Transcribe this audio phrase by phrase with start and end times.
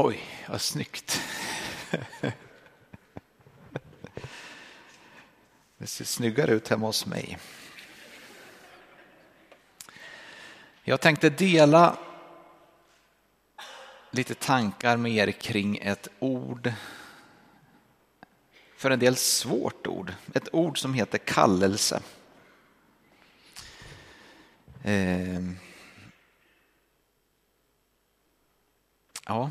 [0.00, 1.20] Oj, vad snyggt.
[5.78, 7.38] Det ser snyggare ut hemma hos mig.
[10.84, 11.98] Jag tänkte dela
[14.10, 16.72] lite tankar med er kring ett ord,
[18.76, 22.02] för en del svårt ord, ett ord som heter kallelse.
[24.84, 25.58] Ehm.
[29.26, 29.50] Ja,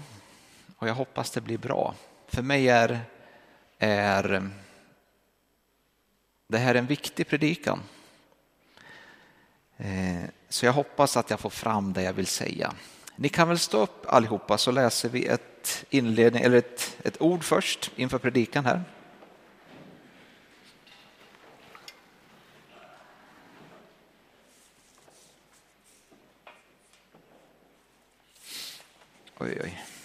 [0.78, 1.96] och jag hoppas det blir bra.
[2.28, 3.00] För mig är,
[3.80, 4.50] är
[6.48, 7.82] det här en viktig predikan.
[9.78, 12.74] Eh, så jag hoppas att jag får fram det jag vill säga.
[13.16, 17.44] Ni kan väl stå upp allihopa så läser vi ett, inledning, eller ett, ett ord
[17.44, 18.84] först inför predikan här.
[29.40, 29.97] Oj, oj.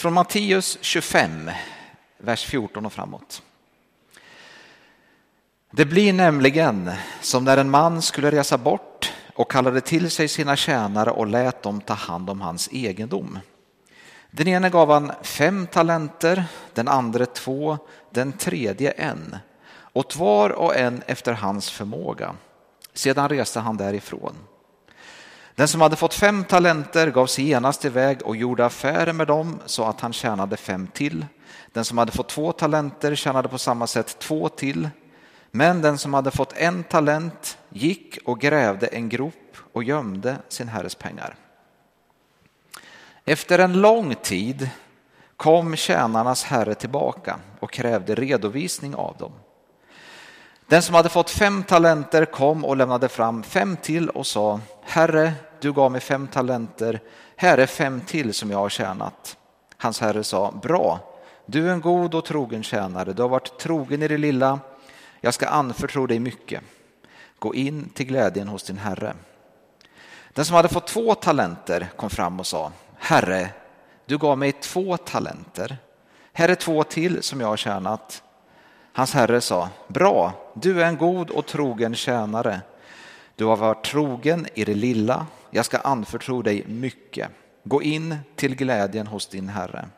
[0.00, 1.50] Ifrån Matteus 25,
[2.18, 3.42] vers 14 och framåt.
[5.70, 10.56] Det blir nämligen som när en man skulle resa bort och kallade till sig sina
[10.56, 13.38] tjänare och lät dem ta hand om hans egendom.
[14.30, 17.78] Den ene gav han fem talenter, den andra två,
[18.10, 19.36] den tredje en,
[19.92, 22.34] åt var och en efter hans förmåga.
[22.94, 24.34] Sedan reste han därifrån.
[25.54, 29.60] Den som hade fått fem talenter gav sig genast iväg och gjorde affärer med dem
[29.66, 31.26] så att han tjänade fem till.
[31.72, 34.88] Den som hade fått två talenter tjänade på samma sätt två till.
[35.50, 40.68] Men den som hade fått en talent gick och grävde en grop och gömde sin
[40.68, 41.36] herres pengar.
[43.24, 44.70] Efter en lång tid
[45.36, 49.32] kom tjänarnas herre tillbaka och krävde redovisning av dem.
[50.70, 55.32] Den som hade fått fem talenter kom och lämnade fram fem till och sa Herre,
[55.60, 57.00] du gav mig fem talenter,
[57.36, 59.36] här är fem till som jag har tjänat.
[59.76, 61.00] Hans herre sa Bra,
[61.46, 64.60] du är en god och trogen tjänare, du har varit trogen i det lilla,
[65.20, 66.62] jag ska anförtro dig mycket.
[67.38, 69.14] Gå in till glädjen hos din herre.
[70.32, 73.48] Den som hade fått två talenter kom fram och sa Herre,
[74.06, 75.76] du gav mig två talenter.
[76.32, 78.22] Här är två till som jag har tjänat.
[78.92, 82.60] Hans herre sa, bra, du är en god och trogen tjänare.
[83.36, 87.30] Du har varit trogen i det lilla, jag ska anförtro dig mycket.
[87.64, 89.88] Gå in till glädjen hos din herre.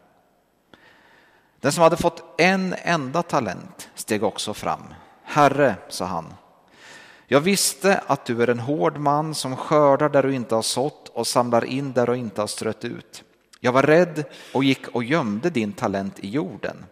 [1.60, 4.82] Den som hade fått en enda talent steg också fram.
[5.22, 6.34] Herre, sa han,
[7.26, 11.08] jag visste att du är en hård man som skördar där du inte har sått
[11.08, 13.24] och samlar in där du inte har strött ut.
[13.60, 14.24] Jag var rädd
[14.54, 16.84] och gick och gömde din talent i jorden.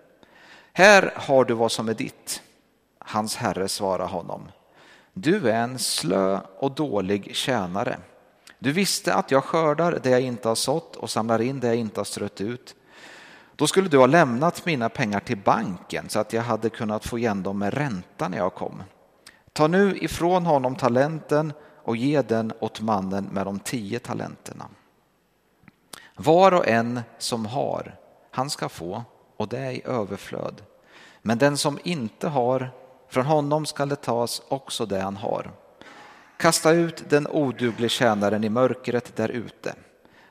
[0.72, 2.42] Här har du vad som är ditt.
[3.10, 4.48] Hans herre svarade honom.
[5.12, 7.98] Du är en slö och dålig tjänare.
[8.58, 11.76] Du visste att jag skördar det jag inte har sått och samlar in det jag
[11.76, 12.74] inte har strött ut.
[13.56, 17.18] Då skulle du ha lämnat mina pengar till banken så att jag hade kunnat få
[17.18, 18.82] igen dem med ränta när jag kom.
[19.52, 21.52] Ta nu ifrån honom talenten
[21.84, 24.64] och ge den åt mannen med de tio talenterna.
[26.16, 27.96] Var och en som har,
[28.30, 29.04] han ska få
[29.36, 30.62] och det är i överflöd.
[31.22, 32.70] Men den som inte har,
[33.10, 35.50] från honom skall det tas också det han har.
[36.36, 39.74] Kasta ut den oduglige tjänaren i mörkret där ute.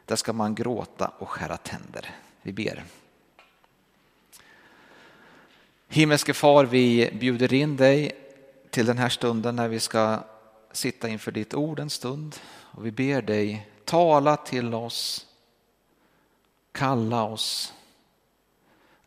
[0.05, 2.15] Där ska man gråta och skära tänder.
[2.41, 2.83] Vi ber.
[5.87, 8.11] Himmelske far, vi bjuder in dig
[8.69, 10.19] till den här stunden när vi ska
[10.71, 12.35] sitta inför ditt ord en stund.
[12.49, 15.27] Och vi ber dig tala till oss,
[16.71, 17.73] kalla oss,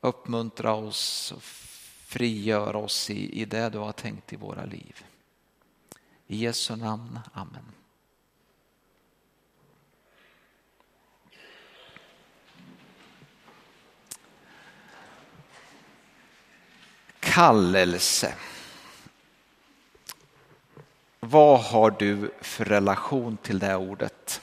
[0.00, 1.34] uppmuntra oss,
[2.12, 5.04] frigöra oss i, i det du har tänkt i våra liv.
[6.26, 7.72] I Jesu namn, Amen.
[17.20, 18.34] Kallelse.
[21.20, 24.40] Vad har du för relation till det ordet?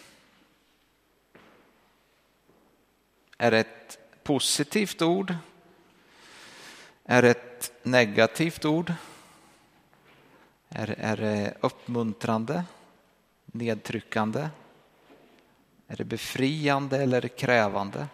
[3.37, 5.35] Är det ett positivt ord?
[7.03, 7.48] Är det ett
[7.83, 8.93] negativt ord?
[10.69, 12.63] Är, är det uppmuntrande?
[13.45, 14.49] Nedtryckande?
[15.87, 18.07] Är det befriande eller krävande?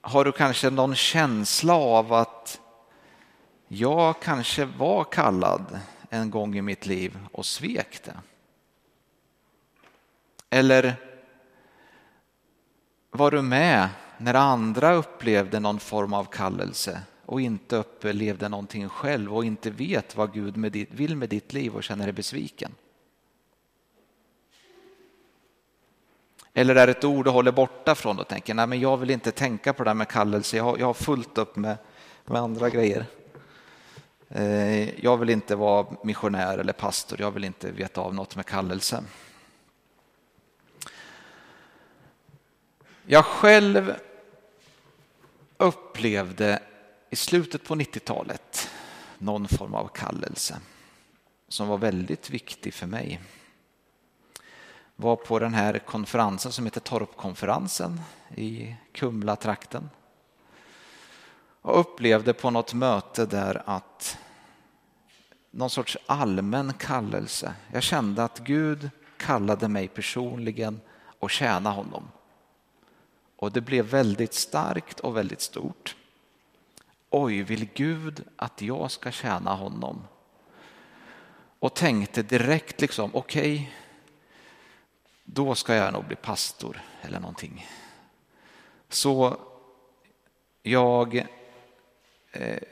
[0.00, 2.60] Har du kanske någon känsla av att
[3.68, 8.16] jag kanske var kallad en gång i mitt liv och svek det?
[10.50, 11.13] Eller
[13.16, 13.88] var du med
[14.18, 20.16] när andra upplevde någon form av kallelse och inte upplevde någonting själv och inte vet
[20.16, 22.74] vad Gud med ditt, vill med ditt liv och känner dig besviken?
[26.54, 29.10] Eller är det ett ord du håller borta från och tänker nej men jag vill
[29.10, 31.76] inte tänka på det där med kallelse, jag har, jag har fullt upp med,
[32.24, 33.06] med andra grejer.
[34.28, 38.46] Eh, jag vill inte vara missionär eller pastor, jag vill inte veta av något med
[38.46, 39.04] kallelse.
[43.06, 43.94] Jag själv
[45.56, 46.62] upplevde
[47.10, 48.70] i slutet på 90-talet
[49.18, 50.60] någon form av kallelse
[51.48, 53.20] som var väldigt viktig för mig.
[54.96, 58.00] Var på den här konferensen som heter Torpkonferensen
[58.36, 59.90] i Kumla-trakten
[61.62, 64.18] och upplevde på något möte där att
[65.50, 67.54] någon sorts allmän kallelse.
[67.72, 70.80] Jag kände att Gud kallade mig personligen
[71.20, 72.08] att tjäna honom.
[73.44, 75.96] Och det blev väldigt starkt och väldigt stort.
[77.10, 80.06] Oj, vill Gud att jag ska tjäna honom?
[81.58, 83.66] Och tänkte direkt liksom, okej, okay,
[85.24, 87.66] då ska jag nog bli pastor eller någonting.
[88.88, 89.36] Så
[90.62, 91.26] jag
[92.32, 92.62] eh,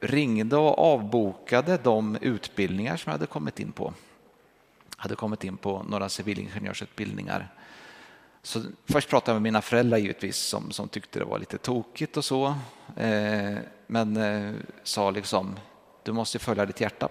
[0.00, 3.94] ringde och avbokade de utbildningar som jag hade kommit in på.
[4.96, 7.54] Jag hade kommit in på några civilingenjörsutbildningar
[8.48, 12.16] så först pratade jag med mina föräldrar givetvis som, som tyckte det var lite tokigt
[12.16, 12.46] och så.
[12.96, 13.56] Eh,
[13.86, 15.58] men eh, sa liksom,
[16.02, 17.08] du måste följa ditt hjärta.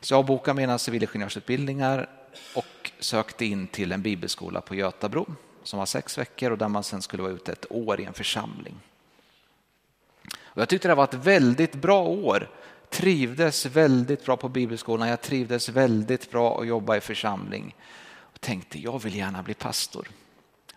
[0.00, 2.08] Så jag bokade mina civilingenjörsutbildningar
[2.54, 5.26] och sökte in till en bibelskola på Götabro
[5.62, 8.12] som var sex veckor och där man sen skulle vara ute ett år i en
[8.12, 8.74] församling.
[10.40, 12.50] Och jag tyckte det var ett väldigt bra år.
[12.90, 15.08] Trivdes väldigt bra på bibelskolan.
[15.08, 17.74] Jag trivdes väldigt bra att jobba i församling
[18.40, 20.08] tänkte jag vill gärna bli pastor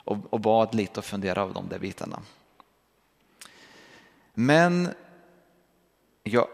[0.03, 2.21] och, och bad lite och funderade av de där bitarna.
[4.33, 4.89] Men
[6.23, 6.47] jag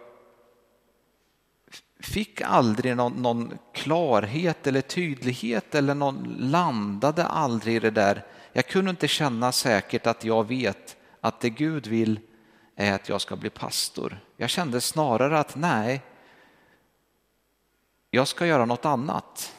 [2.00, 8.26] fick aldrig någon, någon, klarhet eller tydlighet eller någon landade aldrig i det där.
[8.54, 12.20] Jag kunde inte känna säkert att jag vet att det Gud vill
[12.76, 14.20] är att jag ska bli pastor.
[14.38, 16.02] Jag kände snarare att nej,
[18.12, 19.54] jag ska göra något annat.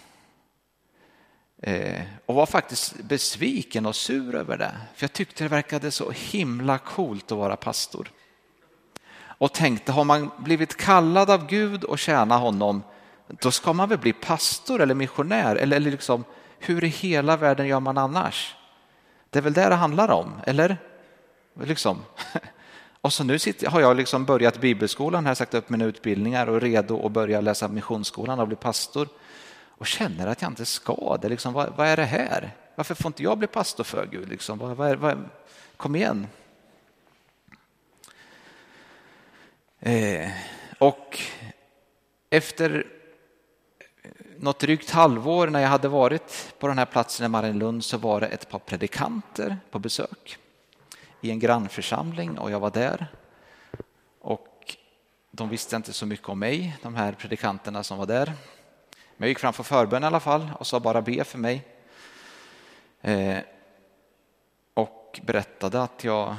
[1.66, 4.72] Eh, och var faktiskt besviken och sur över det.
[4.94, 8.10] För jag tyckte det verkade så himla coolt att vara pastor.
[9.18, 12.82] Och tänkte, har man blivit kallad av Gud och tjäna honom,
[13.28, 15.56] då ska man väl bli pastor eller missionär?
[15.56, 16.24] Eller, eller liksom,
[16.58, 18.56] hur i hela världen gör man annars?
[19.30, 20.76] Det är väl det det handlar om, eller?
[21.60, 21.98] Liksom.
[23.00, 26.56] Och så nu sitter, har jag liksom börjat bibelskolan, här sagt upp mina utbildningar och
[26.56, 29.08] är redo att börja läsa missionsskolan och bli pastor
[29.78, 31.28] och känner att jag inte ska det.
[31.28, 32.50] Liksom, vad, vad, är det här?
[32.75, 34.28] Varför får inte jag bli pastor för Gud?
[34.28, 35.28] Liksom, vad, vad, vad,
[35.76, 36.26] kom igen.
[39.81, 40.31] Eh,
[40.78, 41.20] och
[42.31, 42.87] efter
[44.38, 48.20] något drygt halvår när jag hade varit på den här platsen i Marienlund så var
[48.20, 50.38] det ett par predikanter på besök
[51.20, 53.06] i en grannförsamling och jag var där.
[54.20, 54.76] Och
[55.31, 58.32] de visste inte så mycket om mig, de här predikanterna som var där.
[59.16, 61.64] Men jag gick fram för förbön i alla fall och sa bara be för mig.
[63.00, 63.38] Eh,
[64.74, 66.37] och berättade att jag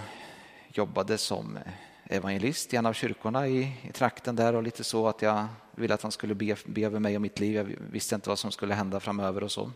[0.74, 1.60] jobbade som
[2.06, 5.94] evangelist i en av kyrkorna i, i trakten där och lite så att jag ville
[5.94, 7.56] att han skulle be, be över mig och mitt liv.
[7.56, 9.72] Jag visste inte vad som skulle hända framöver och så.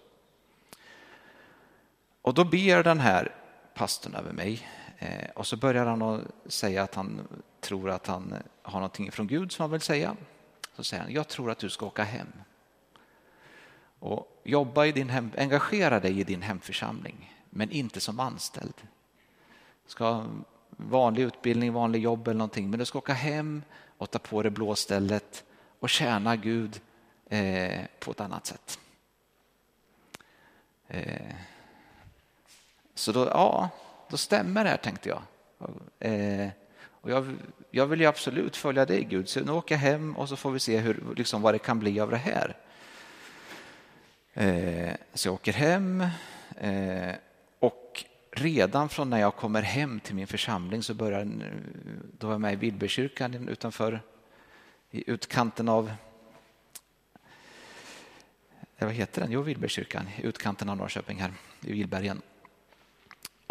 [2.22, 3.36] Och då ber den här
[3.74, 4.68] pastorn över mig
[4.98, 7.28] eh, och så börjar han att säga att han
[7.60, 10.16] tror att han har någonting från Gud som han vill säga.
[10.76, 12.28] Så säger han, jag tror att du ska åka hem.
[14.02, 18.74] Och jobba i din hem, engagera dig i din hemförsamling, men inte som anställd.
[19.86, 20.26] Du ska ha
[20.68, 23.64] vanlig utbildning, vanlig jobb eller någonting, men du ska åka hem
[23.98, 25.44] och ta på dig blåstället
[25.80, 26.82] och tjäna Gud
[27.30, 28.80] eh, på ett annat sätt.
[30.88, 31.36] Eh,
[32.96, 33.70] så då, ja,
[34.10, 35.22] då stämmer det här tänkte jag.
[36.00, 36.50] Eh,
[36.84, 37.36] och jag,
[37.72, 40.52] jag vill ju absolut följa dig Gud, så nu åker jag hem och så får
[40.52, 42.58] vi se hur, liksom, vad det kan bli av det här.
[44.34, 46.02] Eh, så jag åker hem
[46.58, 47.16] eh,
[47.60, 51.28] och redan från när jag kommer hem till min församling så börjar,
[52.18, 54.02] då var jag med i Villbergskyrkan utanför,
[54.92, 55.92] i utkanten av
[58.78, 59.32] eh, vad heter den?
[59.32, 62.22] Jo, Villbergskyrkan, i utkanten av Norrköping här i Villbergen.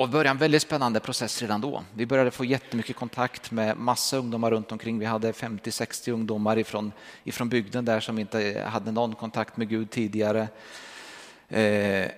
[0.01, 1.85] Och det började en väldigt spännande process redan då.
[1.95, 4.99] Vi började få jättemycket kontakt med massa ungdomar runt omkring.
[4.99, 6.93] Vi hade 50-60 ungdomar ifrån,
[7.25, 10.49] ifrån bygden där som inte hade någon kontakt med Gud tidigare.
[11.49, 12.11] Eh,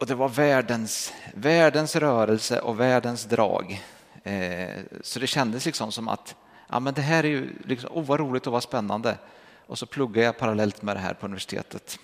[0.00, 3.82] och det var världens, världens rörelse och världens drag.
[4.22, 4.68] Eh,
[5.02, 6.34] så det kändes liksom som att
[6.68, 9.18] ja, men det här är ju liksom, oh, vad roligt och vad spännande.
[9.66, 11.98] Och så pluggade jag parallellt med det här på universitetet.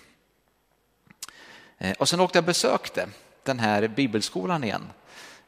[1.77, 3.07] Eh, och sen åkte jag och besökte
[3.43, 4.83] den här bibelskolan igen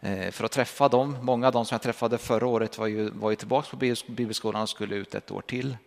[0.04, 1.18] Eh, för att träffa dem.
[1.22, 4.62] Många av dem som jag träffade förra året var ju, var ju tillbaka på bibelskolan
[4.62, 5.78] och skulle ut ett år till.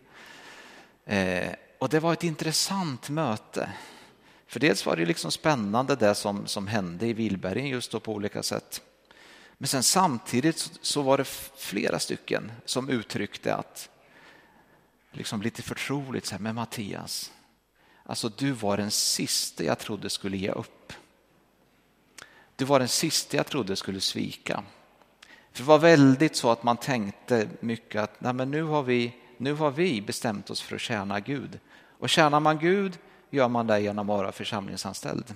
[1.05, 3.69] Eh, och det var ett intressant möte.
[4.47, 8.13] För dels var det liksom spännande det som, som hände i Vilbergen just då på
[8.13, 8.81] olika sätt.
[9.57, 13.89] Men sen samtidigt så var det flera stycken som uttryckte att,
[15.11, 17.31] liksom lite förtroligt, så här, men Mattias,
[18.03, 20.93] alltså du var den sista jag trodde skulle ge upp.
[22.57, 24.63] Du var den sista jag trodde skulle svika.
[25.51, 29.13] För det var väldigt så att man tänkte mycket att Nej, men nu, har vi,
[29.37, 31.59] nu har vi bestämt oss för att tjäna Gud.
[31.99, 32.97] Och tjänar man Gud
[33.29, 35.33] gör man det genom att vara församlingsanställd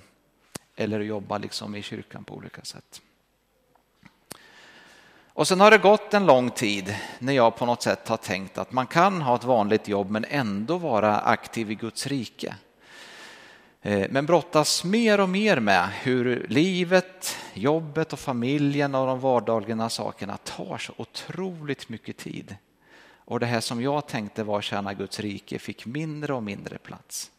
[0.76, 3.02] eller jobba liksom i kyrkan på olika sätt.
[5.34, 8.58] Och sen har det gått en lång tid när jag på något sätt har tänkt
[8.58, 12.56] att man kan ha ett vanligt jobb men ändå vara aktiv i Guds rike.
[13.82, 19.90] Eh, men brottas mer och mer med hur livet, jobbet och familjen och de vardagliga
[19.90, 22.56] sakerna tar så otroligt mycket tid.
[23.26, 27.32] Och det här som jag tänkte var tjäna Guds rike fick mindre och mindre plats.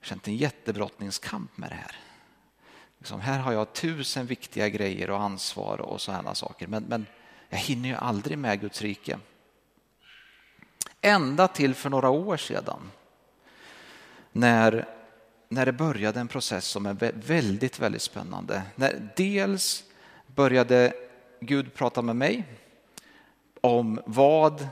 [0.00, 1.96] Jag har känt en jättebrottningskamp med det här.
[2.98, 6.66] Liksom här har jag tusen viktiga grejer och ansvar och sådana saker.
[6.66, 7.06] Men, men
[7.48, 9.18] jag hinner ju aldrig med Guds rike.
[11.00, 12.90] Ända till för några år sedan
[14.32, 14.97] när,
[15.48, 18.62] när det började en process som är väldigt, väldigt spännande.
[18.74, 19.84] När dels
[20.26, 20.92] började
[21.40, 22.44] Gud prata med mig
[23.60, 24.68] om vad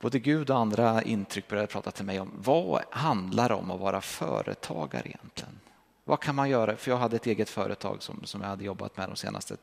[0.00, 2.30] både Gud och andra intryck började prata till mig om.
[2.36, 5.60] Vad handlar det om att vara företagare egentligen?
[6.04, 6.76] Vad kan man göra?
[6.76, 9.56] För jag hade ett eget företag som, som jag hade jobbat med de senaste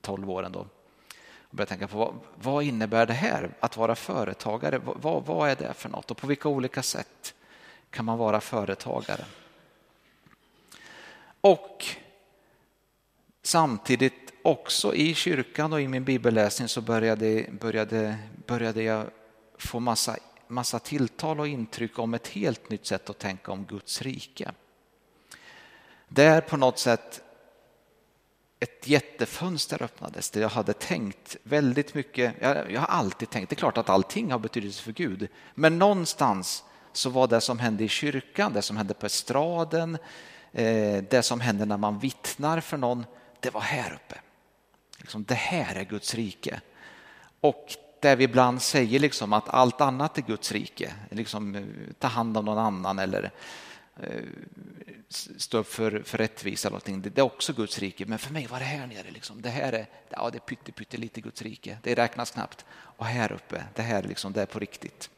[0.00, 0.52] 12 åren.
[0.52, 0.58] Då.
[1.50, 4.80] Jag började tänka på vad, vad innebär det här att vara företagare?
[4.84, 7.34] Vad, vad är det för något och på vilka olika sätt
[7.94, 9.24] kan man vara företagare?
[11.40, 11.86] Och
[13.42, 19.06] samtidigt också i kyrkan och i min bibelläsning så började, började, började jag
[19.58, 20.16] få massa,
[20.48, 24.50] massa tilltal och intryck om ett helt nytt sätt att tänka om Guds rike.
[26.08, 27.22] Där på något sätt
[28.60, 32.34] ett jättefönster öppnades där jag hade tänkt väldigt mycket.
[32.40, 35.78] Jag, jag, har alltid tänkt, det är klart att allting har betydelse för Gud, men
[35.78, 36.64] någonstans
[36.96, 39.98] så var det som hände i kyrkan, det som hände på estraden,
[40.52, 43.06] eh, det som hände när man vittnar för någon,
[43.40, 44.20] det var här uppe.
[44.98, 46.60] Liksom, det här är Guds rike.
[47.40, 51.62] Och där vi ibland säger liksom att allt annat är Guds rike, liksom, eh,
[51.98, 53.30] ta hand om någon annan eller
[54.02, 54.22] eh,
[55.36, 56.68] stå upp för, för rättvisa.
[56.68, 57.12] Eller någonting.
[57.14, 59.10] Det är också Guds rike, men för mig var det här nere.
[59.10, 59.42] Liksom.
[59.42, 62.64] Det här är, ja, det är pytte, pytte lite Guds rike, det räknas knappt.
[62.70, 65.10] Och här uppe, det här liksom, det är på riktigt.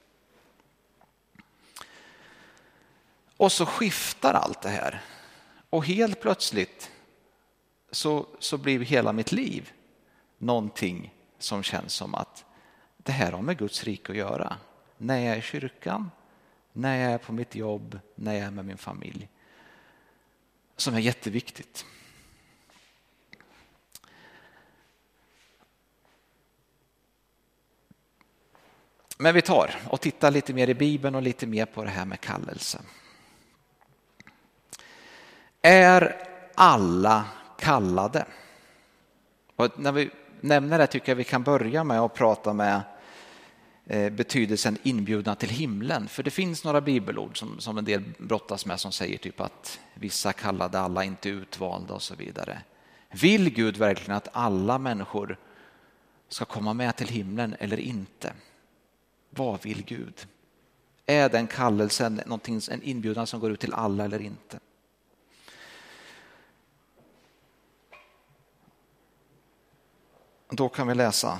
[3.37, 5.03] Och så skiftar allt det här.
[5.71, 6.91] Och helt plötsligt
[7.91, 9.73] så, så blir hela mitt liv
[10.39, 12.45] någonting som känns som att
[12.97, 14.57] det här har med Guds rike att göra.
[14.99, 16.11] När jag är i kyrkan,
[16.73, 19.29] när jag är på mitt jobb, när jag är med min familj
[20.77, 21.87] som är jätteviktigt.
[29.19, 32.05] Men vi tar och tittar lite mer i Bibeln och lite mer på det här
[32.05, 32.81] med kallelse.
[35.67, 36.17] Är
[36.55, 37.25] alla
[37.59, 38.27] kallade?
[39.57, 42.81] Och när vi nämner det tycker jag vi kan börja med att prata med
[43.87, 46.09] eh, betydelsen inbjudna till himlen.
[46.09, 49.81] För det finns några bibelord som, som en del brottas med som säger typ att
[49.95, 52.63] vissa kallade alla inte utvalda och så vidare.
[53.11, 55.39] Vill Gud verkligen att alla människor
[56.29, 58.33] ska komma med till himlen eller inte?
[59.31, 60.27] Vad vill Gud?
[61.07, 62.21] Är den kallelsen
[62.71, 64.59] en inbjudan som går ut till alla eller inte?
[70.51, 71.39] Då kan vi läsa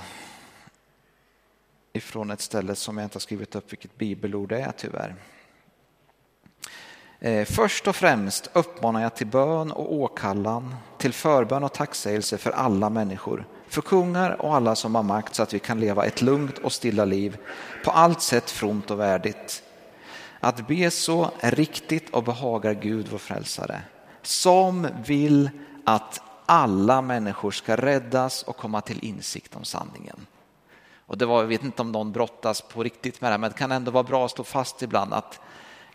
[1.93, 5.15] ifrån ett ställe som jag inte har skrivit upp vilket bibelord det är tyvärr.
[7.19, 12.51] Eh, först och främst uppmanar jag till bön och åkallan, till förbön och tacksägelse för
[12.51, 16.21] alla människor, för kungar och alla som har makt så att vi kan leva ett
[16.21, 17.37] lugnt och stilla liv,
[17.83, 19.63] på allt sätt fromt och värdigt.
[20.39, 23.81] Att be så är riktigt och behagar Gud vår frälsare,
[24.21, 25.49] som vill
[25.85, 30.27] att alla människor ska räddas och komma till insikt om sanningen.
[30.95, 33.57] Och det var, jag vet inte om någon brottas på riktigt med det, men det
[33.57, 35.39] kan ändå vara bra att stå fast ibland att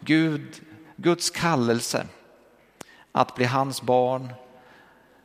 [0.01, 0.61] Gud,
[0.97, 2.07] Guds kallelse
[3.13, 4.33] att bli hans barn,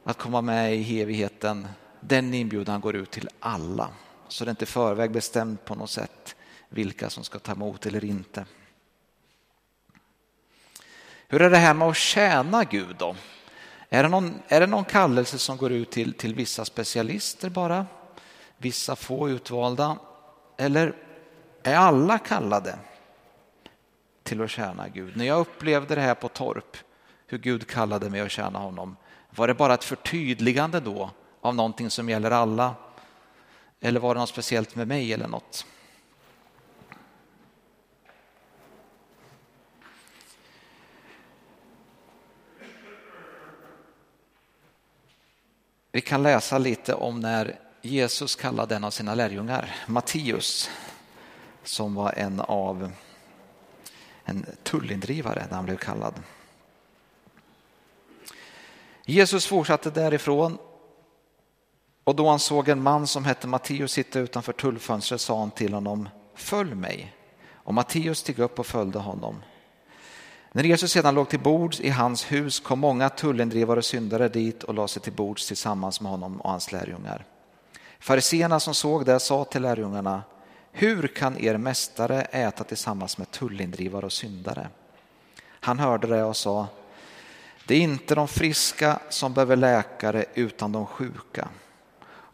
[0.04, 1.68] att komma med i evigheten,
[2.00, 3.90] den inbjudan går ut till alla.
[4.28, 6.36] så det är inte förväg bestämt på något sätt
[6.70, 8.46] vilka som ska ta emot eller inte.
[11.28, 13.16] Hur är det här med att tjäna Gud då?
[13.90, 17.86] Är det någon, är det någon kallelse som går ut till, till vissa specialister bara?
[18.58, 19.98] Vissa få utvalda?
[20.58, 20.96] Eller
[21.64, 22.80] är alla kallade
[24.24, 25.18] till att tjäna Gud?
[25.18, 26.78] När jag upplevde det här på Torp,
[27.28, 28.98] hur Gud kallade mig att tjäna honom,
[29.30, 31.10] var det bara ett förtydligande då
[31.42, 32.76] av någonting som gäller alla?
[33.80, 35.66] Eller var det något speciellt med mig eller något?
[45.92, 50.70] Vi kan läsa lite om när Jesus kallade en av sina lärjungar, Matteus,
[51.64, 52.92] som var en av
[54.24, 56.14] en tullindrivare när han blev kallad.
[59.06, 60.58] Jesus fortsatte därifrån
[62.04, 65.74] och då han såg en man som hette Matteus sitta utanför tullfönstret sa han till
[65.74, 67.16] honom, följ mig.
[67.54, 69.44] Och Matteus steg upp och följde honom.
[70.58, 74.64] När Jesus sedan låg till bords i hans hus kom många tullindrivare och syndare dit
[74.64, 77.26] och lade sig till bords tillsammans med honom och hans lärjungar.
[78.00, 80.24] Fariseerna som såg det sa till lärjungarna,
[80.72, 84.68] hur kan er mästare äta tillsammans med tullindrivare och syndare?
[85.44, 86.68] Han hörde det och sa,
[87.68, 91.48] det är inte de friska som behöver läkare utan de sjuka.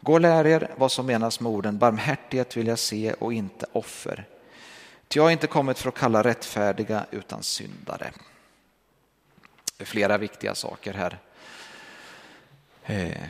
[0.00, 3.66] Gå och lär er vad som menas med orden barmhärtighet vill jag se och inte
[3.72, 4.26] offer.
[5.08, 8.12] Ty jag har inte kommit för att kalla rättfärdiga utan syndare.
[9.76, 11.18] Det är flera viktiga saker här.
[12.84, 13.28] Eh,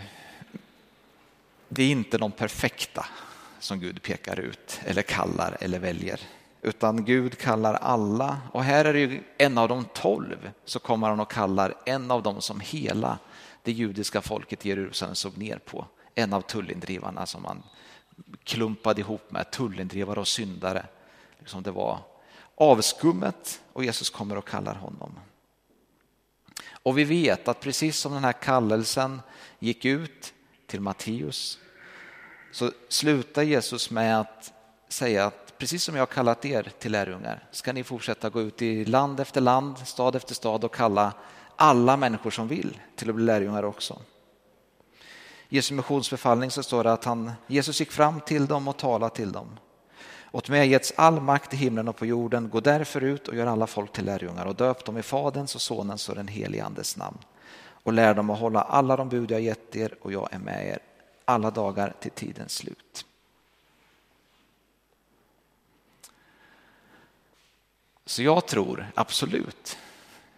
[1.69, 3.07] det är inte de perfekta
[3.59, 6.21] som Gud pekar ut eller kallar eller väljer.
[6.63, 11.09] Utan Gud kallar alla och här är det ju en av de tolv så kommer
[11.09, 13.19] han och kallar en av dem som hela
[13.63, 15.87] det judiska folket i Jerusalem såg ner på.
[16.15, 17.63] En av tullindrivarna som man
[18.45, 20.87] klumpade ihop med, tullindrivare och syndare
[21.45, 21.99] som det var
[22.55, 25.19] avskummet och Jesus kommer och kallar honom.
[26.69, 29.23] Och vi vet att precis som den här kallelsen
[29.59, 30.35] gick ut
[30.67, 31.59] till Matteus
[32.53, 34.53] så slutar Jesus med att
[34.89, 38.63] säga att precis som jag har kallat er till lärjungar ska ni fortsätta gå ut
[38.63, 41.13] i land efter land, stad efter stad och kalla
[41.57, 44.01] alla människor som vill till att bli lärjungar också.
[45.49, 49.15] I Jesu missionsbefallning så står det att han, Jesus gick fram till dem och talade
[49.15, 49.59] till dem.
[50.35, 52.49] Åt mig har getts all makt i himlen och på jorden.
[52.49, 55.61] Gå därför ut och gör alla folk till lärjungar och döp dem i Faderns och
[55.61, 57.19] Sonens och den helige Andes namn
[57.67, 60.67] och lär dem att hålla alla de bud jag gett er och jag är med
[60.67, 60.79] er
[61.25, 63.07] alla dagar till tidens slut.
[68.07, 69.79] Så jag tror absolut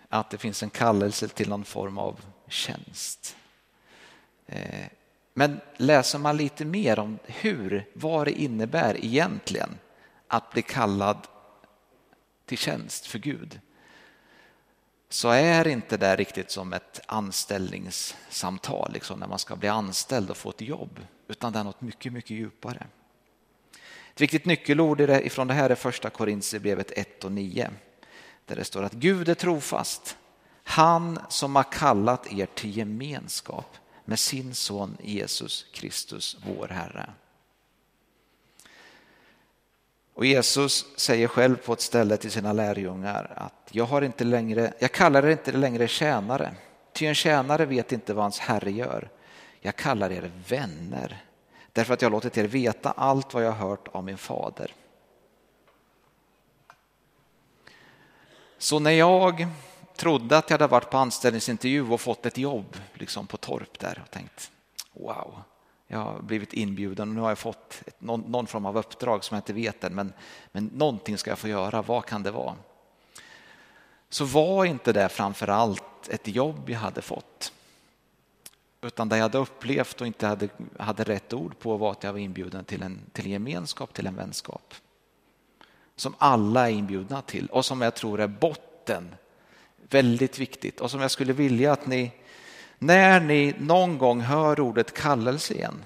[0.08, 3.36] att det finns en kallelse till någon form av tjänst.
[4.46, 4.86] Eh,
[5.34, 9.78] men läser man lite mer om hur, vad det innebär egentligen
[10.28, 11.18] att bli kallad
[12.46, 13.60] till tjänst för Gud
[15.08, 20.36] så är inte det riktigt som ett anställningssamtal liksom när man ska bli anställd och
[20.36, 22.86] få ett jobb utan det är något mycket, mycket djupare.
[24.14, 27.70] Ett viktigt nyckelord ifrån det här är första Korintierbrevet 1 och 9
[28.46, 30.16] där det står att Gud är trofast.
[30.62, 37.10] Han som har kallat er till gemenskap med sin son Jesus Kristus, vår Herre.
[40.16, 44.72] Och Jesus säger själv på ett ställe till sina lärjungar att jag, har inte längre,
[44.78, 46.54] jag kallar er inte längre tjänare,
[46.92, 49.08] ty en tjänare vet inte vad hans herre gör.
[49.60, 51.24] Jag kallar er vänner,
[51.72, 54.74] därför att jag låtit er veta allt vad jag har hört av min fader.
[58.58, 59.46] Så när jag
[59.96, 64.02] trodde att jag hade varit på anställningsintervju och fått ett jobb liksom på Torp där
[64.04, 64.50] och tänkt
[64.92, 65.42] wow,
[65.86, 69.24] jag har blivit inbjuden och nu har jag fått ett, någon, någon form av uppdrag
[69.24, 70.12] som jag inte vet än, men,
[70.52, 71.82] men någonting ska jag få göra.
[71.82, 72.56] Vad kan det vara?
[74.08, 77.52] Så var inte det framför allt ett jobb jag hade fått.
[78.80, 82.12] Utan det jag hade upplevt och inte hade, hade rätt ord på var att jag
[82.12, 84.74] var inbjuden till en till gemenskap, till en vänskap.
[85.96, 89.14] Som alla är inbjudna till och som jag tror är botten.
[89.90, 92.12] Väldigt viktigt och som jag skulle vilja att ni
[92.78, 95.84] när ni någon gång hör ordet kallelse igen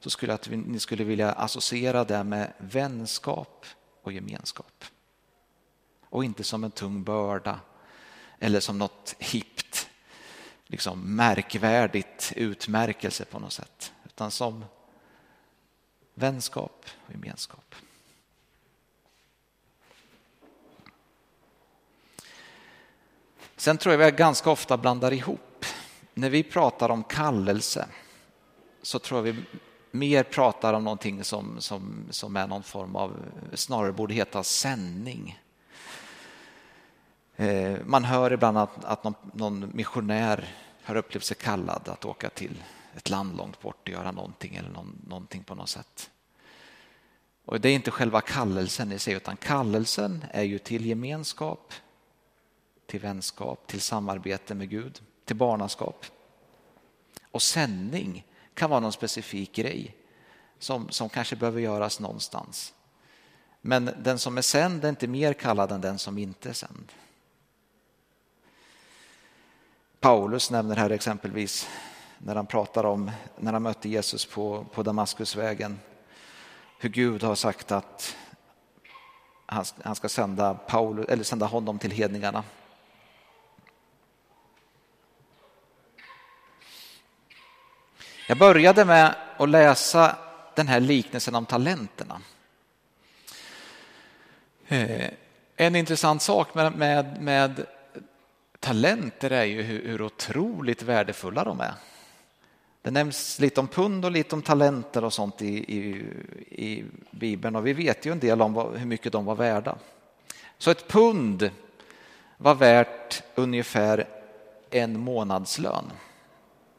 [0.00, 3.66] så skulle att ni skulle vilja associera det med vänskap
[4.02, 4.84] och gemenskap.
[6.08, 7.60] Och inte som en tung börda
[8.38, 9.88] eller som något hippt,
[10.66, 13.92] liksom märkvärdigt utmärkelse på något sätt.
[14.04, 14.64] Utan som
[16.14, 17.74] vänskap och gemenskap.
[23.56, 25.49] Sen tror jag vi ganska ofta blandar ihop
[26.14, 27.88] när vi pratar om kallelse
[28.82, 29.44] så tror jag vi
[29.90, 33.16] mer pratar om någonting som, som, som är någon form av,
[33.54, 35.40] snarare borde heta sändning.
[37.36, 42.30] Eh, man hör ibland att, att någon, någon missionär har upplevt sig kallad att åka
[42.30, 42.62] till
[42.96, 46.10] ett land långt bort och göra någonting eller någon, någonting på något sätt.
[47.44, 51.74] Och Det är inte själva kallelsen i sig utan kallelsen är ju till gemenskap,
[52.86, 56.06] till vänskap, till samarbete med Gud, till barnaskap.
[57.30, 59.96] Och sändning kan vara någon specifik grej
[60.58, 62.74] som, som kanske behöver göras någonstans.
[63.60, 66.92] Men den som är sänd är inte mer kallad än den som inte är sänd.
[70.00, 71.68] Paulus nämner här exempelvis
[72.18, 75.80] när han pratar om när han mötte Jesus på, på Damaskusvägen
[76.78, 78.16] hur Gud har sagt att
[79.46, 82.44] han, han ska sända, Paulus, eller sända honom till hedningarna.
[88.30, 90.16] Jag började med att läsa
[90.54, 92.20] den här liknelsen om talenterna.
[94.68, 95.10] Eh,
[95.56, 97.66] en intressant sak med, med, med
[98.60, 101.74] talenter är ju hur, hur otroligt värdefulla de är.
[102.82, 106.04] Det nämns lite om pund och lite om talenter och sånt i, i,
[106.64, 109.78] i Bibeln och vi vet ju en del om vad, hur mycket de var värda.
[110.58, 111.50] Så ett pund
[112.36, 114.08] var värt ungefär
[114.70, 115.84] en månadslön.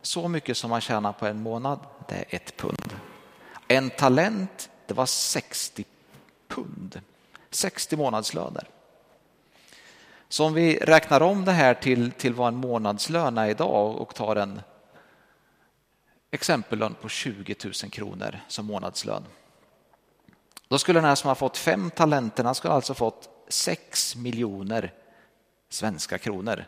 [0.02, 2.94] Så mycket som man tjänar på en månad, det är ett pund.
[3.68, 5.86] En talent, det var 60
[6.48, 7.02] pund.
[7.50, 8.68] 60 månadslöner.
[10.30, 14.16] Så om vi räknar om det här till, till vad en månadslön är idag och
[14.16, 14.62] tar en
[16.32, 19.26] exempellön på 20 000 kronor som månadslön.
[20.68, 24.94] Då skulle den här som har fått fem talenterna skulle alltså fått 6 miljoner
[25.70, 26.66] svenska kronor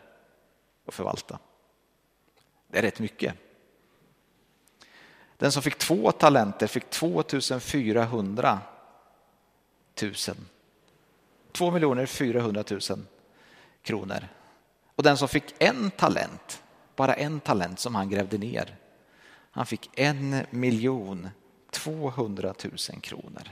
[0.86, 1.38] att förvalta.
[2.68, 3.34] Det är rätt mycket.
[5.36, 7.24] Den som fick två talenter fick 2
[7.60, 8.60] 400
[10.02, 10.12] 000.
[11.52, 12.80] 2 miljoner 400 000
[13.82, 14.28] kronor.
[14.96, 16.62] Och den som fick en talent,
[16.96, 18.76] bara en talent som han grävde ner,
[19.50, 21.28] han fick en miljon
[21.70, 23.48] 200 000 kronor.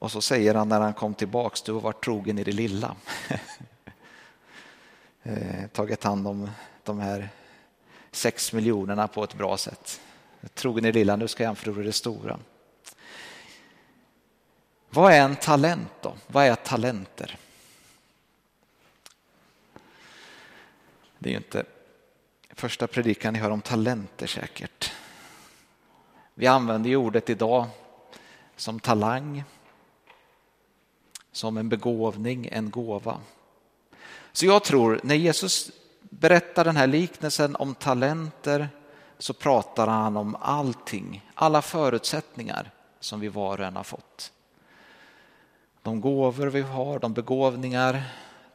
[0.00, 2.96] Och så säger han när han kom tillbaks, du har varit trogen i det lilla.
[5.22, 6.50] Eh, tagit hand om
[6.84, 7.28] de här
[8.10, 10.00] sex miljonerna på ett bra sätt.
[10.54, 12.38] Trogen i det lilla, nu ska jag förlora det stora.
[14.90, 16.14] Vad är en talent då?
[16.26, 17.38] Vad är talenter?
[21.18, 21.64] Det är ju inte
[22.50, 24.92] första predikan ni hör om talenter säkert.
[26.34, 27.66] Vi använder ju ordet idag
[28.56, 29.44] som talang,
[31.32, 33.20] som en begåvning, en gåva.
[34.32, 38.68] Så jag tror när Jesus berättar den här liknelsen om talenter
[39.18, 44.32] så pratar han om allting, alla förutsättningar som vi var och en har fått.
[45.82, 48.02] De gåvor vi har, de begåvningar,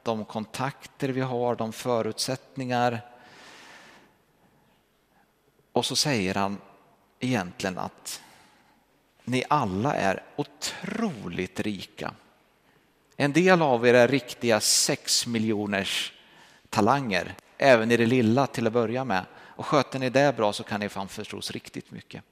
[0.03, 3.01] de kontakter vi har, de förutsättningar.
[5.71, 6.57] Och så säger han
[7.19, 8.21] egentligen att
[9.23, 12.13] ni alla är otroligt rika.
[13.17, 16.13] En del av er är riktiga sex miljoners
[16.69, 19.25] talanger, även i det lilla till att börja med.
[19.36, 22.23] Och sköter ni det bra så kan ni fan förstås riktigt mycket.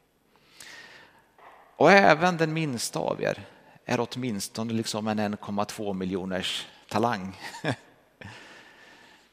[1.76, 3.46] Och även den minsta av er
[3.86, 7.40] är åtminstone liksom en 1,2 miljoners talang.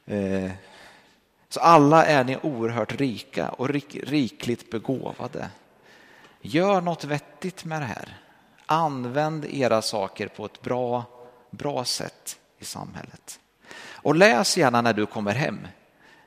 [0.07, 0.51] Eh,
[1.49, 5.51] så alla är ni oerhört rika och rikligt begåvade.
[6.41, 8.19] Gör något vettigt med det här.
[8.67, 11.05] Använd era saker på ett bra,
[11.51, 13.41] bra sätt i samhället.
[13.83, 15.67] Och läs gärna när du kommer hem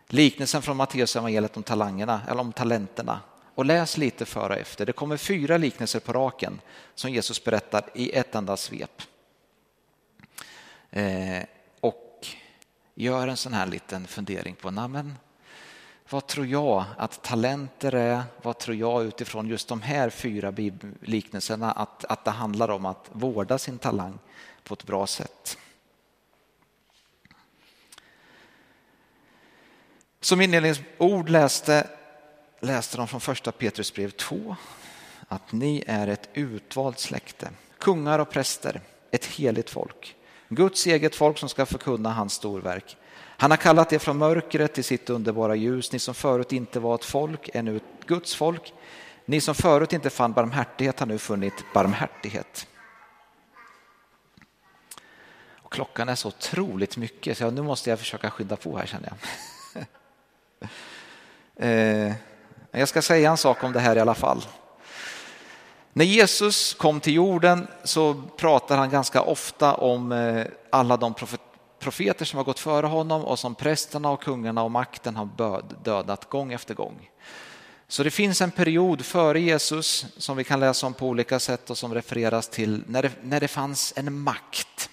[0.07, 3.19] liknelsen från Matteus evangeliet om talangerna eller om talenterna
[3.55, 4.85] och läs lite före och efter.
[4.85, 6.61] Det kommer fyra liknelser på raken
[6.95, 9.01] som Jesus berättar i ett enda svep.
[10.91, 11.43] Eh,
[11.79, 12.27] och
[12.95, 15.15] gör en sån här liten fundering på, namen,
[16.09, 18.23] vad tror jag att talenter är?
[18.41, 20.53] Vad tror jag utifrån just de här fyra
[21.01, 24.19] liknelserna att, att det handlar om att vårda sin talang
[24.63, 25.57] på ett bra sätt?
[30.19, 31.89] Som inledningsord läste,
[32.59, 34.55] läste de från första Petrus brev 2
[35.27, 40.15] att ni är ett utvalt släkte, kungar och präster, ett heligt folk
[40.55, 42.97] Guds eget folk som ska förkunna hans storverk.
[43.15, 45.91] Han har kallat er från mörkret till sitt underbara ljus.
[45.91, 48.73] Ni som förut inte var ett folk är nu ett Guds folk.
[49.25, 52.67] Ni som förut inte fann barmhärtighet har nu funnit barmhärtighet.
[55.61, 59.09] Och klockan är så otroligt mycket så nu måste jag försöka skynda på här känner
[59.09, 59.17] jag.
[61.55, 62.13] Eh,
[62.71, 64.45] jag ska säga en sak om det här i alla fall.
[65.93, 71.13] När Jesus kom till jorden så pratar han ganska ofta om eh, alla de
[71.79, 76.29] profeter som har gått före honom och som prästerna och kungarna och makten har dödat
[76.29, 77.09] gång efter gång.
[77.87, 81.69] Så det finns en period före Jesus som vi kan läsa om på olika sätt
[81.69, 84.89] och som refereras till när det, när det fanns en makt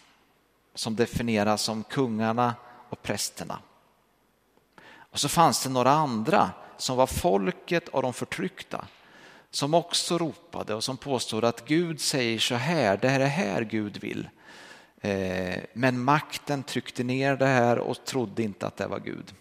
[0.74, 2.54] som definieras som kungarna
[2.88, 3.58] och prästerna.
[5.10, 8.84] Och så fanns det några andra som var folket och de förtryckta
[9.50, 13.62] som också ropade och som påstod att Gud säger så här, det är det här
[13.62, 14.28] Gud vill.
[15.00, 19.34] Eh, men makten tryckte ner det här och trodde inte att det var Gud.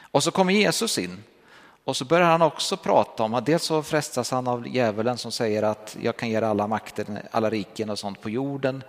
[0.00, 1.22] Och så kommer Jesus in
[1.84, 5.32] och så börjar han också prata om att dels så frestas han av djävulen som
[5.32, 8.84] säger att jag kan ge alla makten, alla riken och sånt på jorden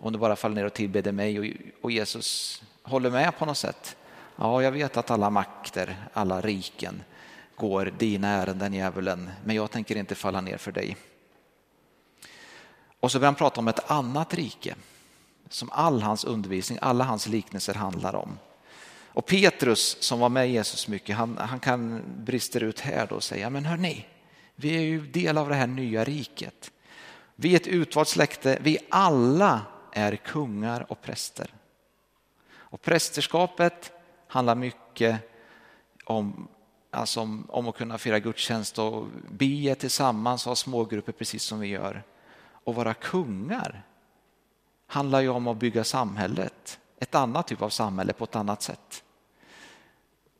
[0.00, 3.96] om du bara faller ner och tillbeder mig och Jesus håller med på något sätt.
[4.36, 7.02] Ja, jag vet att alla makter, alla riken
[7.56, 10.96] går dina ärenden djävulen, men jag tänker inte falla ner för dig.
[13.00, 14.74] Och så börjar han prata om ett annat rike
[15.48, 18.38] som all hans undervisning, alla hans liknelser handlar om.
[19.12, 23.22] Och Petrus som var med Jesus mycket, han, han kan brister ut här då och
[23.22, 24.06] säga, men hörni,
[24.54, 26.70] vi är ju del av det här nya riket.
[27.34, 29.60] Vi är ett utvalt släkte, vi alla
[29.92, 31.54] är kungar och präster.
[32.52, 33.92] Och prästerskapet
[34.26, 35.30] handlar mycket
[36.04, 36.48] om,
[36.90, 41.60] alltså om, om att kunna fira gudstjänst och be tillsammans och ha smågrupper precis som
[41.60, 42.02] vi gör.
[42.64, 43.82] Och vara kungar
[44.86, 49.04] handlar ju om att bygga samhället, ett annat typ av samhälle på ett annat sätt.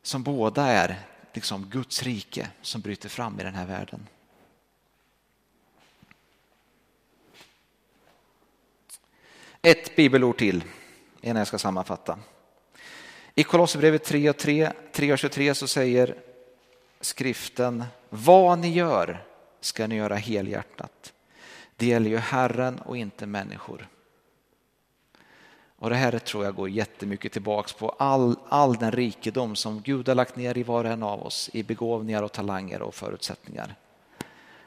[0.01, 0.99] Som båda är
[1.33, 4.07] liksom Guds rike som bryter fram i den här världen.
[9.63, 10.63] Ett bibelord till
[11.21, 12.19] innan jag ska sammanfatta.
[13.35, 16.15] I Kolosserbrevet 3 och 3, 3 och 23 så säger
[17.01, 19.23] skriften vad ni gör
[19.59, 21.13] ska ni göra helhjärtat.
[21.75, 23.87] Det gäller ju Herren och inte människor.
[25.77, 30.07] Och det här tror jag går jättemycket tillbaks på all, all den rikedom som Gud
[30.07, 33.75] har lagt ner i var och en av oss i begåvningar och talanger och förutsättningar.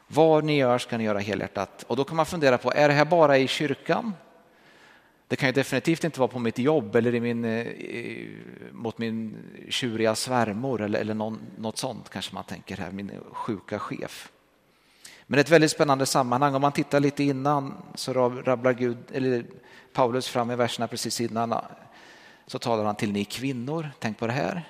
[0.07, 1.83] Vad ni gör ska ni göra helhjärtat.
[1.83, 4.13] Och då kan man fundera på, är det här bara i kyrkan?
[5.29, 7.67] Det kan ju definitivt inte vara på mitt jobb eller i min, eh,
[8.73, 9.37] mot min
[9.69, 14.31] tjuriga svärmor eller, eller någon, något sånt kanske man tänker här, min sjuka chef.
[15.27, 16.55] Men ett väldigt spännande sammanhang.
[16.55, 19.45] Om man tittar lite innan så rabblar Gud, eller
[19.93, 21.59] Paulus fram i verserna precis innan eh,
[22.47, 24.69] så talar han till ni kvinnor, tänk på det här.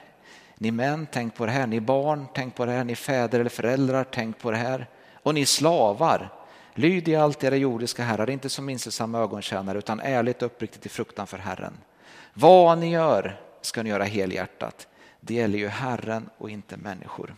[0.59, 1.67] Ni män, tänk på det här.
[1.67, 2.85] Ni barn, tänk på det här.
[2.85, 4.87] Ni fäder eller föräldrar, tänk på det här.
[5.23, 6.33] Och ni slavar,
[6.75, 10.89] lyd i allt era jordiska herrar, inte som inställsamma ögontjänare utan ärligt och uppriktigt i
[10.89, 11.75] fruktan för Herren.
[12.35, 14.89] Vad ni gör ska ni göra helhjärtat.
[15.21, 17.37] Det gäller ju Herren och inte människor.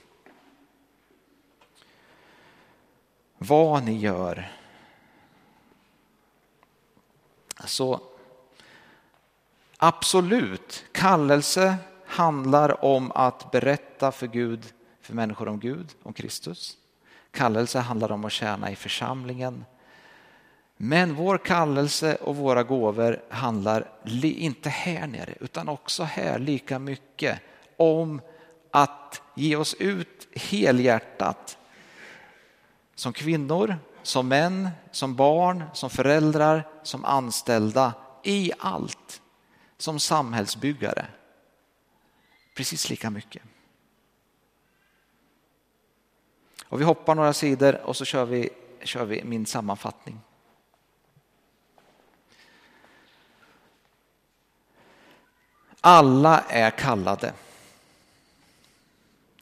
[3.38, 4.52] Vad ni gör
[7.64, 8.00] Så
[9.76, 16.76] absolut, kallelse handlar om att berätta för Gud, för människor om Gud, om Kristus.
[17.36, 19.64] Kallelse handlar om att tjäna i församlingen.
[20.76, 23.88] Men vår kallelse och våra gåvor handlar
[24.22, 27.40] inte här nere utan också här lika mycket
[27.76, 28.20] om
[28.70, 31.58] att ge oss ut helhjärtat
[32.94, 39.22] som kvinnor, som män, som barn, som föräldrar, som anställda, i allt.
[39.78, 41.06] Som samhällsbyggare.
[42.56, 43.42] Precis lika mycket.
[46.68, 48.50] Och vi hoppar några sidor och så kör vi,
[48.82, 50.20] kör vi min sammanfattning.
[55.80, 57.32] Alla är kallade.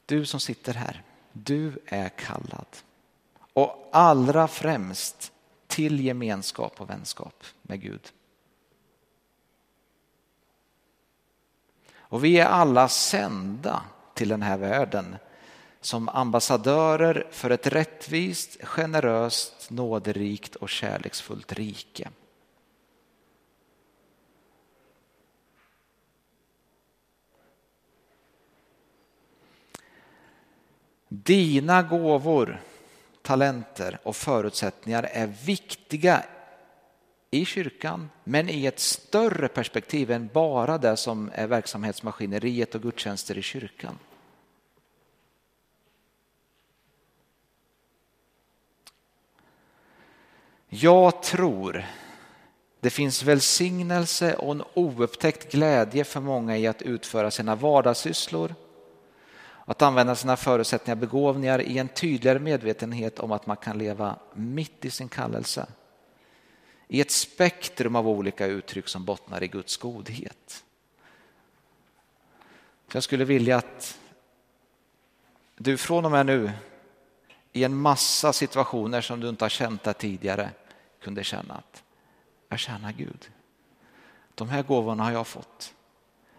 [0.05, 2.67] Du som sitter här, du är kallad
[3.53, 5.31] och allra främst
[5.67, 8.11] till gemenskap och vänskap med Gud.
[11.97, 13.83] Och vi är alla sända
[14.13, 15.15] till den här världen
[15.85, 22.09] som ambassadörer för ett rättvist, generöst, nåderikt och kärleksfullt rike.
[31.07, 32.61] Dina gåvor
[33.21, 36.23] talenter och förutsättningar är viktiga
[37.31, 43.37] i kyrkan, men i ett större perspektiv än bara det som är verksamhetsmaskineriet och gudstjänster
[43.37, 43.99] i kyrkan.
[50.77, 51.85] Jag tror
[52.79, 58.55] det finns välsignelse och en oupptäckt glädje för många i att utföra sina vardagssysslor
[59.65, 64.19] Att använda sina förutsättningar, och begåvningar i en tydligare medvetenhet om att man kan leva
[64.33, 65.67] mitt i sin kallelse.
[66.87, 70.63] I ett spektrum av olika uttryck som bottnar i Guds godhet.
[72.91, 73.97] Så jag skulle vilja att
[75.57, 76.51] du från och med nu
[77.51, 80.49] i en massa situationer som du inte har känt där tidigare
[81.05, 81.83] kunde känna att
[82.49, 83.31] jag tjänar Gud.
[84.35, 85.75] De här gåvorna har jag fått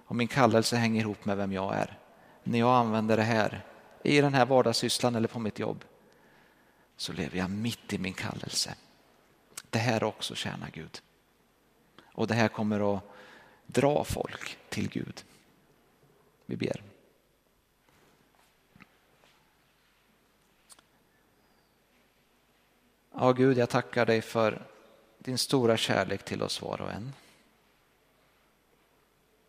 [0.06, 1.98] och min kallelse hänger ihop med vem jag är.
[2.42, 3.64] När jag använder det här
[4.02, 5.84] i den här vardagssysslan eller på mitt jobb
[6.96, 8.74] så lever jag mitt i min kallelse.
[9.70, 11.00] Det här också tjänar Gud.
[12.12, 13.02] Och det här kommer att
[13.66, 15.24] dra folk till Gud.
[16.46, 16.82] Vi ber.
[23.18, 24.66] Ja, Gud, jag tackar dig för
[25.18, 27.12] din stora kärlek till oss var och en.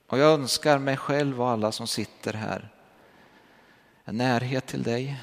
[0.08, 2.70] Och jag önskar mig själv och alla som sitter här
[4.04, 5.22] en närhet till dig.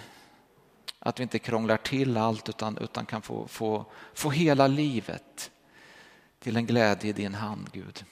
[0.99, 5.51] Att vi inte krånglar till allt utan, utan kan få, få, få hela livet
[6.39, 8.05] till en glädje i din hand, Gud.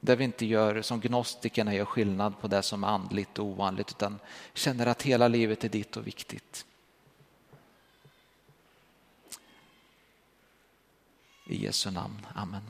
[0.00, 3.90] Där vi inte gör som gnostikerna gör skillnad på det som är andligt och oandligt
[3.90, 4.18] utan
[4.54, 6.64] känner att hela livet är ditt och viktigt.
[11.48, 12.16] I Jesu namn.
[12.34, 12.62] Amen.